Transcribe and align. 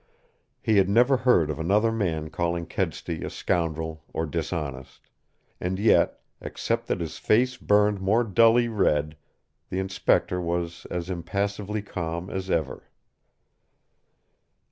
He 0.63 0.77
had 0.77 0.89
never 0.89 1.17
heard 1.17 1.51
of 1.51 1.59
another 1.59 1.91
man 1.91 2.31
calling 2.31 2.65
Kedsty 2.65 3.23
a 3.23 3.29
scoundrel 3.29 4.03
or 4.11 4.25
dishonest. 4.25 5.07
And 5.59 5.77
yet, 5.77 6.19
except 6.41 6.87
that 6.87 7.01
his 7.01 7.19
faced 7.19 7.67
burned 7.67 8.01
more 8.01 8.23
dully 8.23 8.67
red, 8.67 9.15
the 9.69 9.77
Inspector 9.77 10.41
was 10.41 10.87
as 10.89 11.11
impassively 11.11 11.83
calm 11.83 12.31
as 12.31 12.49
ever. 12.49 12.89